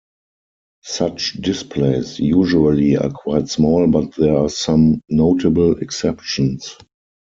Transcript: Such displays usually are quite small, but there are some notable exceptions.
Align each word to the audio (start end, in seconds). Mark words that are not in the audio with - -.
Such 0.81 1.33
displays 1.33 2.19
usually 2.19 2.97
are 2.97 3.11
quite 3.11 3.49
small, 3.49 3.85
but 3.85 4.15
there 4.15 4.35
are 4.35 4.49
some 4.49 4.99
notable 5.09 5.77
exceptions. 5.77 6.75